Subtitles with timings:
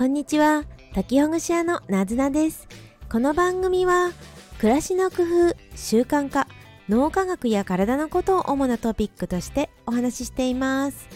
[0.00, 0.64] こんにちは。
[0.94, 2.66] 滝ほぐし屋のなずなです。
[3.12, 4.12] この番組は
[4.58, 6.48] 暮らしの工夫習慣化
[6.88, 11.06] 脳科学や体のことを主なトピックとしてお話ししています。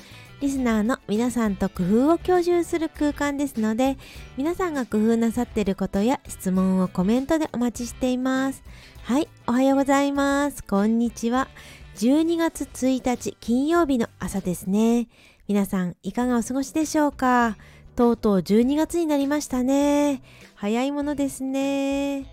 [0.43, 3.96] リスナーの皆さんと工夫を共有する空間ですので
[4.36, 8.62] 皆さんが工夫なさっていることや質問をコメントでお待ちしています。
[9.04, 10.62] はいおはようございます。
[10.62, 11.48] こんにちは。
[11.96, 15.08] 12月1日金曜日の朝ですね。
[15.48, 17.57] 皆さんいかがお過ごしでしょうか？
[17.94, 20.22] とうとう12月になりましたね。
[20.54, 22.20] 早いものですね。
[22.20, 22.29] ね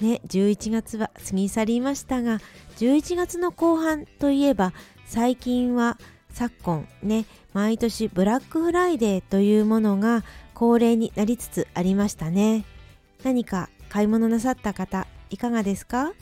[0.00, 2.40] 11月は過ぎ去りましたが
[2.78, 4.72] 11月の後半といえば
[5.04, 5.98] 最近は
[6.30, 12.64] 昨今ね毎年ブラックフライデーというものが恒例になりつつありましたね。
[13.22, 16.12] 何か買い物なさった方いかがですか？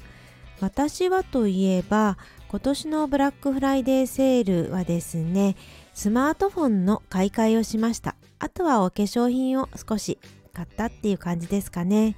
[0.61, 2.19] 私はといえば
[2.49, 5.57] 今年のブラックフライデーセールはですね
[5.95, 8.15] スマートフォンの買い替えをしました。
[8.41, 10.19] あとはお化粧品を少し
[10.53, 12.17] 買ったっていう感じですかね。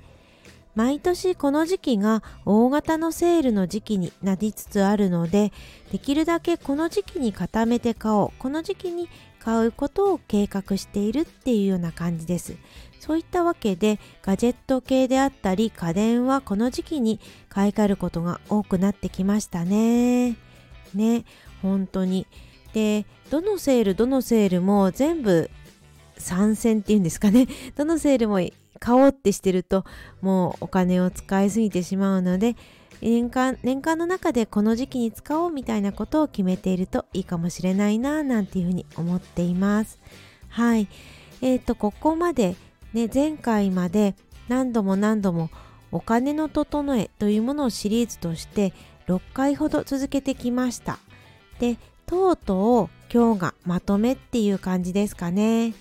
[0.74, 5.52] 毎年この時期が大型のセールの時期になりつつあるので
[5.90, 12.54] できるだけこの時期に固めて買おうこの時期に買うことを計画しているっていうような感じです。
[13.00, 20.36] そういったわけでガジェット系であったり家電はこの時期に買い替えることが多くなってきましたね。
[20.94, 21.24] ね
[21.60, 22.26] 本当に。
[22.72, 25.50] でどのセールどのセールも全部
[26.22, 27.46] 参戦っていうんですかね。
[27.76, 28.40] どのセールも
[28.78, 29.84] 買おうってしてると
[30.22, 32.56] もうお金を使いすぎてしまうので
[33.00, 39.98] 年間年間の中でこの時期に使おうみたいなことを決めているといいかもしれないななんていうふうに思っています。
[40.48, 40.88] はい。
[41.42, 42.56] えーとここまで
[42.92, 44.14] ね前回まで
[44.48, 45.50] 何度も何度も
[45.92, 48.72] お金の整えというものをシリーズとして
[49.06, 50.98] 6回ほど続けてきました。
[51.60, 55.74] でとうとう今日がまとめっていう感じですかね。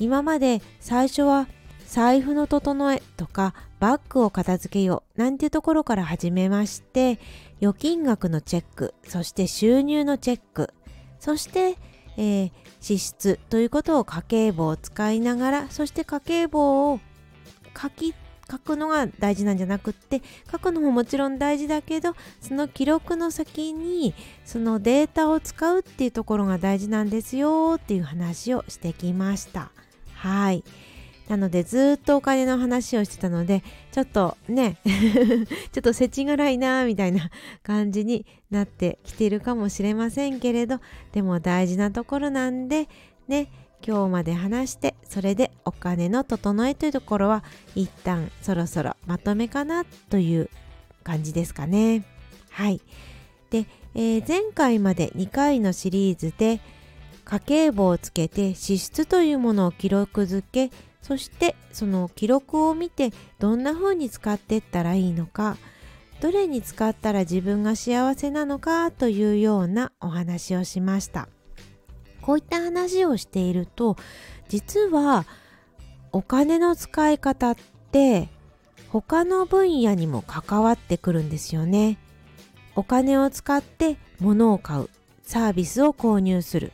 [0.00, 1.46] 今まで最初は
[1.86, 7.18] 財布の整えとかバッグを片付けようなんていうところから始めまして
[7.60, 10.72] 預金額のチェックそして収入のチェック
[11.18, 11.76] そして、
[12.16, 17.00] えー、支出ということを家計簿を使いながらそして家計簿を
[17.80, 18.14] 書き
[18.50, 29.70] 書くのが大事なんじゃなくって書くのももちろん大事だけどその記録の先にそのデータを使うっていうところが大事なんですよっていう話をしてきました。
[30.20, 30.62] はい。
[31.28, 34.78] なのでずっとお金の話をしてたのでちょっとね
[35.70, 37.30] ちょっと世知辛いなみたいな
[37.62, 40.80] 感じになってきてるかもしれませんけれど
[41.12, 42.88] でも大事なところなんで
[43.28, 43.48] ね
[43.86, 47.44] 今日まで話してそれでお金の整えというところは
[47.76, 50.50] 一旦そろそろまとめかなという
[51.04, 52.04] 感じですかね。
[52.50, 52.80] はい。
[53.50, 56.60] で、えー、前回まで2回のシリーズで
[57.24, 60.70] 家計簿をつけて支出というものを記録づけ
[61.02, 65.56] そしてその記録を見てどんな風に使っていったらいいのか
[66.20, 71.28] どれに使ったら自分が幸せなのかというようなお話をしました。
[72.20, 73.96] こういった話をしていると
[74.48, 75.24] 実は
[76.12, 77.56] お金の使い方っ
[77.90, 78.28] て
[78.90, 81.98] 他の分野にも関わってくるんですよね。
[82.76, 84.90] お金を使って物を買う
[85.22, 86.72] サービスを購入する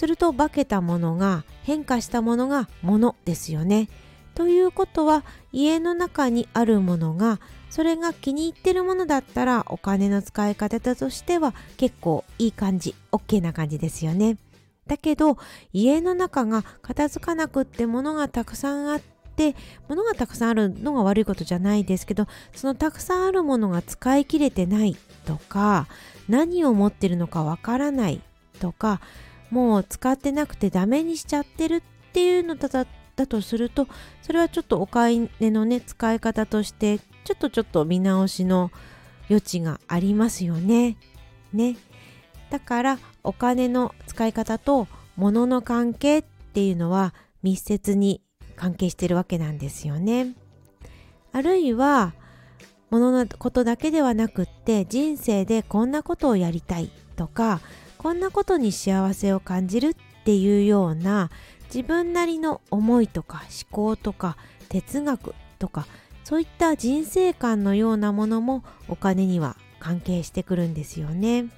[0.00, 3.90] すると化けたものが変化したものが物ですよね。
[4.34, 7.38] ということは家の中にあるものが
[7.68, 14.38] それが気に入ってるものだったらお金の使い方としては結構いい感じ OK な感じですよね。
[14.86, 15.36] だけど
[15.74, 19.00] 家の中が片付かなくって物がたくさんあっ
[19.36, 19.54] て
[19.86, 24.96] 物がたくさんあるのが悪いことじゃないですけどそのたくさんあるものが使い切れてない
[25.26, 25.88] とか
[26.26, 28.22] 何を持ってるのかわからない
[28.60, 29.02] とか
[29.50, 33.86] もう使ってなくてダメにしちゃってるっていうのだだとすると
[34.22, 38.70] それはちょっとお買い値のね使い方としてちょっとちょっと見直しの
[39.28, 40.96] 余地がありますよね。
[41.52, 41.76] ね。
[42.50, 48.22] だからお金の使い方と物の関係っていうのは密接に
[48.56, 50.34] 関係してるわけなんですよね。
[51.32, 52.14] あるいは
[52.90, 57.60] 物のことだけではなくって人生でこんなことをやりたいとか
[58.00, 59.94] こんなことに幸せを感じるっ
[60.24, 61.28] ていうような
[61.66, 64.38] 自分なりの思いとか思考とか
[64.70, 65.86] 哲学とか
[66.24, 71.50] そういった人生観のようなものもお金には関係してくるんですよね。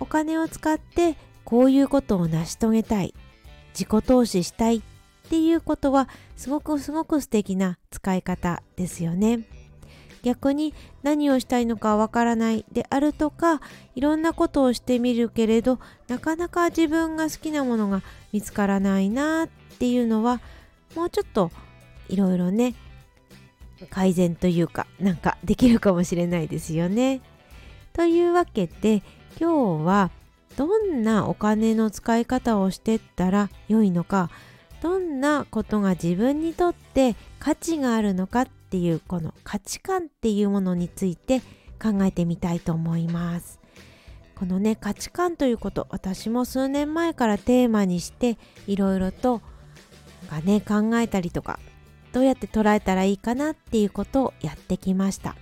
[0.00, 1.14] お金を使って
[1.44, 3.12] こういうことを成し遂げたい
[3.78, 4.82] 自己投資したいっ
[5.28, 9.40] ていうことはすごくすごく素敵な使い方ですよね。
[10.24, 10.72] 逆に
[11.02, 13.60] 何をしたいのかわからないであるとか
[13.94, 15.78] いろんなことをしてみるけれど
[16.08, 19.48] なかなか自分が好きなものが見つからないなっ
[19.78, 20.40] ていうのは
[20.96, 21.50] もうちょっと
[22.08, 22.74] いろいろね
[23.90, 27.20] 改善というかなんかできるかもしれないですよね。
[27.92, 29.02] というわけで
[29.38, 30.10] 今日は
[30.56, 34.30] どんなお金の使い方をしてったら良いのか
[34.80, 41.42] どんなことが自分にとって価値があるのかっていうこの価値観っていうものについて
[41.80, 43.60] 考えてみたいと思います。
[44.34, 48.36] このね価値観ということ私も数年前からテーマにして
[48.66, 49.42] いろいろと
[50.28, 51.60] がね考えたりとか
[52.12, 55.36] どうやって捉えたらいいかなっていうことをやってきました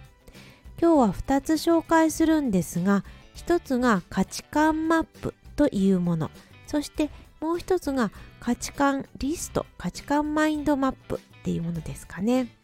[0.79, 3.03] 今日は2つ紹介するんですが
[3.37, 6.31] 1つが価値観マップというもの
[6.67, 7.09] そして
[7.41, 12.62] もう1つが価値観リスト価値観マインドマップっていうものですかね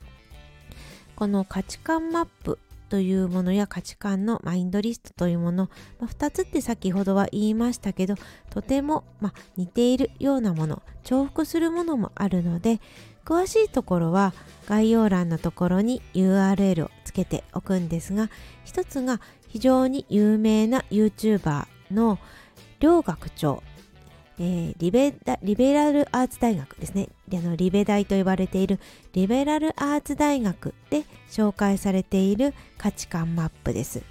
[1.19, 2.61] この価値観マップ
[2.91, 5.69] というものや価値観のマインドリストというもの、
[5.99, 8.15] まあ、2つって先ほどは言いましたけど
[8.51, 12.81] とても、まあ、似ているようなもの重複するものもあるので
[13.25, 14.33] 詳しいところは
[14.69, 18.31] 概要欄のところに URL をつけておくんですが
[18.63, 22.21] 一つが非常に有名な YouTuber の
[22.79, 23.65] 両学長
[24.41, 27.09] えー、リベリベラルアーツ大学ですね。
[27.33, 28.79] あのリベ大と呼ばれている
[29.13, 34.03] リベラルアーツ大学で紹介されている価値観マップです。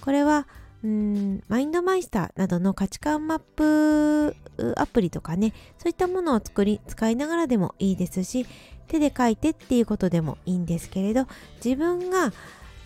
[0.00, 0.46] これは
[0.86, 4.36] んマインドマイスターなどの価値観マップ
[4.76, 8.46] アプリとかねそういったものを作り使いながらでもいいですし
[8.88, 11.26] 手で書いてっていうことでもいいんですけれど
[11.64, 12.32] 自分が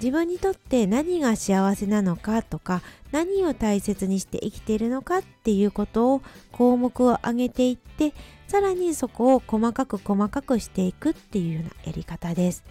[0.01, 2.81] 自分にとって何が幸せなのかとか
[3.13, 8.15] 何を大切にして生きているのかっていうことを項目を挙げていって
[8.49, 12.65] さらにそこを細かく細かくしていくっていうようなやり方です。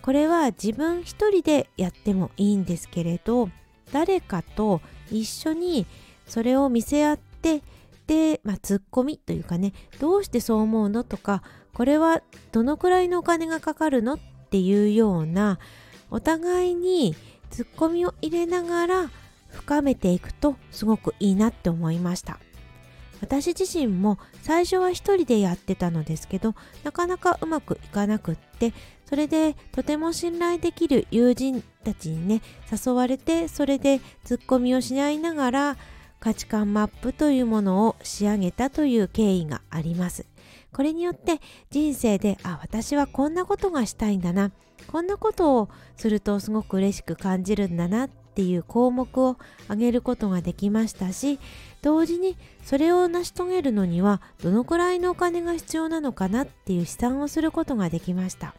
[0.00, 3.48] これは自分一人でやってもいいんですけれど
[3.92, 4.80] 誰かと
[5.10, 5.86] 一緒に
[6.26, 7.62] それを見せ合って
[8.08, 11.42] で、まあ、ツッコミというかねどうしてそう思うのとか
[11.72, 12.20] これは
[12.50, 14.18] どのくらいのお金がかかるのっ
[14.50, 15.60] ていうような
[16.12, 17.16] お互いに
[17.50, 19.10] ツッコミを入れながら
[19.48, 22.38] 深めていくとすごくいいなって思いました。
[23.22, 28.74] 私自身も最初は一人でやってたのですけどなかなかうまくいかなくって
[29.06, 35.76] それでとても信頼できる友人たちにね誘われてそれでツッコミをし合いながら
[36.22, 40.24] 価値観マップというものを仕上げたという経緯があります。
[40.72, 41.40] これによって
[41.70, 44.52] 人生であ私はこんなことがしたいんだな。
[44.86, 51.38] こんなことをするとすごく嬉しく感じるんだなっていう項目を挙げることができましたし
[51.82, 58.54] 同時にそれを成し遂げるのにはどのくらいのお金が必要なのかなっていう試算をすることができました。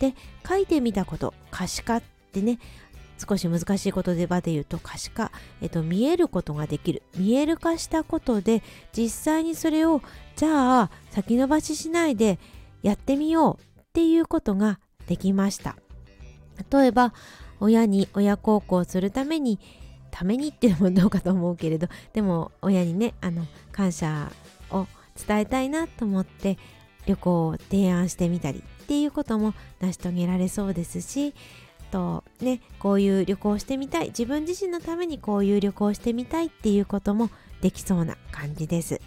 [0.00, 0.14] で
[0.46, 2.02] 書いてみたこと可視化っ
[2.32, 2.58] てね
[3.18, 7.02] 少し難しい言葉で言うと可視化、えっと、見えることができる。
[7.16, 8.62] 見える化したことで
[8.96, 10.02] 実際にそれを
[10.36, 12.38] じゃあ先延ばししないで
[12.82, 15.76] やってみようっていうことができました。
[16.70, 17.12] 例えば
[17.60, 19.58] 親に親孝行するために
[20.10, 24.30] ために っていうのもどうかと思うけれどでも親にねあの感謝
[24.70, 24.86] を
[25.26, 26.58] 伝えたいなと思って
[27.06, 31.34] 旅行を提案してみたりっていうことも成し遂げられそうですし
[31.90, 34.06] とねこういう旅行してみたい。
[34.08, 37.30] 自分自身のためにこういう旅行してみたいっていうことも
[37.60, 39.00] できそうな感じです。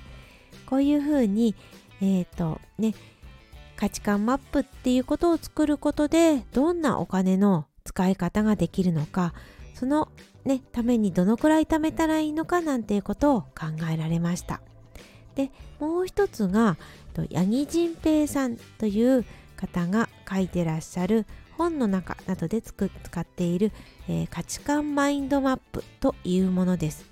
[0.66, 1.56] こういうふうに
[2.02, 2.94] えっ、ー、とね
[3.76, 9.33] 価値観マップっていうことを作ることでどんなお金の使い方ができるのか
[9.74, 10.09] その
[10.44, 14.62] ねためにどのくらい貯めたらいいのかなんていうことを考えられました。
[15.36, 16.78] でもう一つが
[17.33, 21.26] 八木仁平さんという方が書いてらっしゃる
[21.59, 23.73] 本の中などで使っている、
[24.07, 27.06] えー、価値観マインドマップというものです。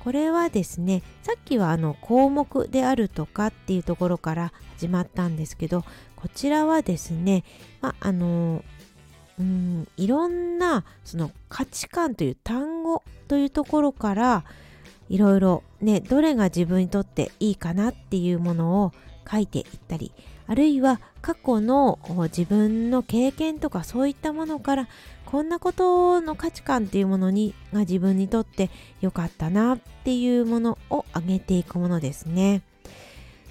[0.00, 5.84] これはですねさっきはあの項目であるとかっていうところから始まったんですけど
[6.16, 7.44] こちらはですね、
[7.80, 8.64] まあの
[9.38, 14.44] うんいろんなその価値観という単語というところから
[15.08, 18.92] いろいろねどれが自分にとっていいかなっていうものを
[19.30, 20.12] 書いていったり
[20.46, 24.88] あるいは過去の自分の経験とかそういったものから
[25.24, 28.68] こんなことの価値観っていうものにが自分にとって
[29.00, 32.62] 良かったなっていうものを挙げていくものですね。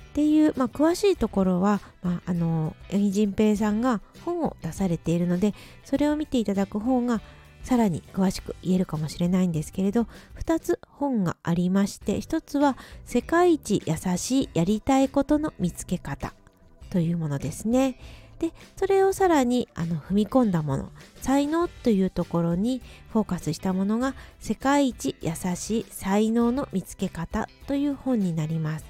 [0.10, 5.54] っていう、まあ、詳しいところは、まあ、あの八木仁平さんが本を出されているので
[5.86, 7.22] それを見ていただく方が
[7.64, 10.08] さらに詳しく言えるかもしれないんですけれど
[10.40, 16.34] 2つ本がありまして1つは「世界一優しいやりたいことの見つけ方」
[16.90, 18.00] というものですね。
[18.40, 28.86] でそれをさらにあの踏み込んだもの才能というところにフォーカスしたものが世界一優しい才能の見つけ方という本になります。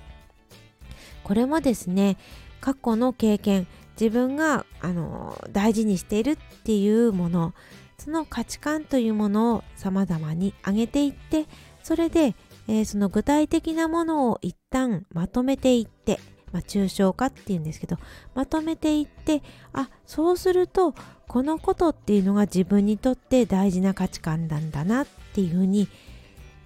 [1.24, 2.18] これもですね
[2.62, 3.68] 過去の経験
[4.00, 7.54] 自分があの大事にしているっていうもの
[8.00, 11.46] その価値観というものを様々に上げていって
[11.84, 12.36] それで、
[12.68, 16.20] えー、その具体的なものを一旦まとめていって
[16.52, 17.98] まあ、抽象化っていうんですけど
[18.34, 20.96] まとめていってあそうすると
[21.28, 25.88] このことっていうのが自分にとって大事な価値観なんだなっていうふうに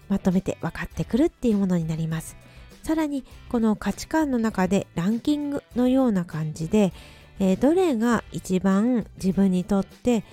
[0.07, 2.37] まとめて分かってくるっていうものになります。
[2.83, 6.93] さらにこの価値観の中でランキングのような感じで、
[7.39, 10.23] えー、どれが一番自分にとって、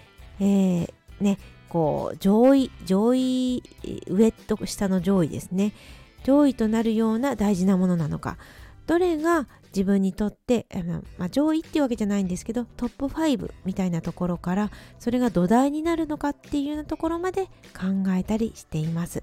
[0.40, 3.62] えー、ねこう上位上位
[4.08, 5.72] 上と下の上位ですね
[6.24, 8.36] 上位となるような大事なものなのか
[8.86, 10.66] どれが自分にとって、
[11.16, 19.22] まあ、上位っていうわけじゃないんですけどトップ5みたいなところからそれが土台になるのかっていうようなところまで考えたりしています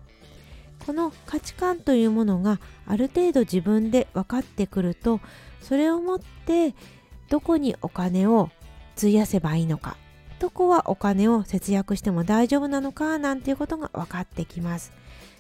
[0.86, 5.20] この価値観というものがある程度自分で分かってくると
[5.62, 6.74] それをもって
[7.30, 8.50] どこにお金を
[8.98, 9.98] 費やせばいいのか
[10.40, 14.92] どこはお金を節約しても大丈夫なのかなんていうことが分かってきます。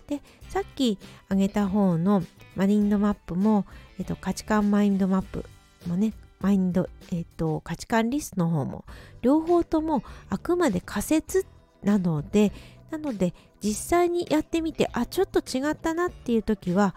[0.08, 2.24] でさっき挙げた方の
[2.56, 3.66] マインドマップも、
[4.00, 5.46] えっと、価値観マインドマップ
[5.86, 8.86] もねマインド、えっと、価値観リストの方も
[9.22, 11.46] 両方ともあくまで仮説
[11.84, 12.54] なので
[12.90, 16.96] なので実際にやってみてあちょっと違ったなっていう時は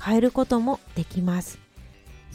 [0.00, 1.65] 変えることもできます。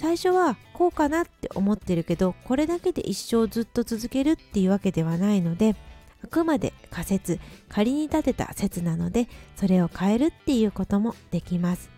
[0.02, 5.76] 最初はこうかなって思ってるけどこれだけで一生ずっと続けるっていうわけではないので
[6.24, 7.40] あくまで仮説
[7.70, 11.92] 仮に立てた説なのでそれを変えるっていうこともできます。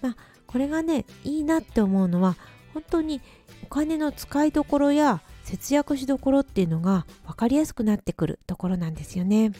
[0.00, 2.36] まあこれがねいいなって思うのは
[2.74, 3.20] 本当に
[3.64, 9.50] お金の使いどころや節約しどころっていうのが分かりやすくなってくるところなんですよね。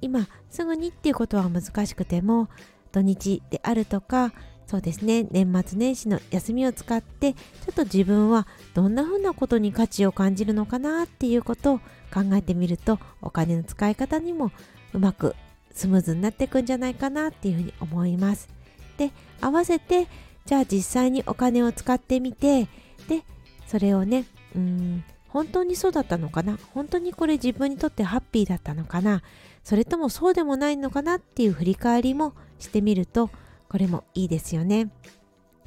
[0.00, 2.48] 今すぐにっていうことは難しくても
[2.92, 4.32] 土日であるとか
[4.66, 5.26] そうですね。
[5.30, 7.38] 年末年始の休みを使ってちょ
[7.72, 14.50] っと自分はどんな風なことに価値を感じるのかなっていうことを考えてみるとお金の使い方にも
[14.94, 15.36] うまく
[15.72, 18.48] スムーズになっていくんじゃないかなっていうふうに思います。
[18.96, 20.08] で合わせて
[20.46, 22.68] じゃあ実際にお金を使ってみて
[23.08, 23.24] で
[23.66, 24.24] それをね
[24.56, 26.58] うん本当にそうだったのかな？
[26.74, 29.22] 本当にこれ自分にとってハッピーだったのかな？
[29.64, 33.30] それともそうでもないのかなっていう振り返りもしてみると
[33.72, 34.90] これもいいですよね。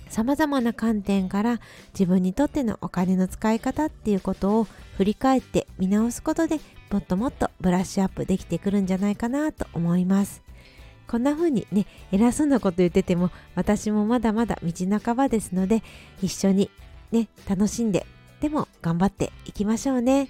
[0.09, 1.59] 様々な観点から
[1.93, 6.59] 自分にとってのお金の使い方っていうことを振り返って見直すことで
[6.91, 10.43] もっともっとブラッシュアップできてくるんじゃないかなと思います。
[11.07, 15.81] こんな風にね、偉そうなこと言ってても私もまだまだ道半ばですので
[16.21, 16.69] 一緒に
[17.11, 18.05] ね、楽しんで
[18.39, 20.29] でも頑張っていきましょうね。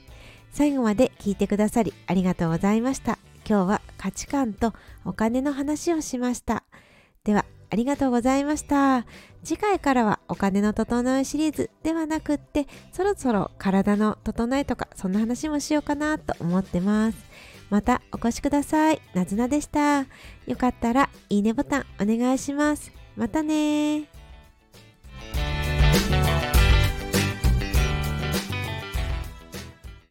[0.51, 3.19] 最後まで聞いてくださりありがとうございました。
[3.45, 6.63] 今日は価値観とお金の話をしました。
[7.25, 9.05] ではありがとうございました。
[9.43, 17.17] 次回からはお金の整うシリーズではなくって、そろそろ体の整えとか、そんな話もしようかなと思ってます。
[17.69, 19.01] またお越しください。
[19.13, 20.05] なずなでした。
[20.45, 22.91] よかったらいいねボタンお願いします。
[23.15, 24.14] またね